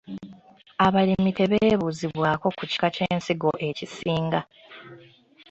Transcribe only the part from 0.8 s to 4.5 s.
Abalimi tebeebuuzibwako ku kika ky'ensigo ekisinga.